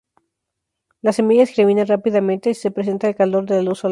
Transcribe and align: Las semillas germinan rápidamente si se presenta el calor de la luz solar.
Las 1.03 1.17
semillas 1.17 1.49
germinan 1.51 1.85
rápidamente 1.85 2.55
si 2.55 2.59
se 2.61 2.71
presenta 2.71 3.07
el 3.07 3.13
calor 3.15 3.45
de 3.45 3.57
la 3.57 3.61
luz 3.61 3.77
solar. 3.81 3.89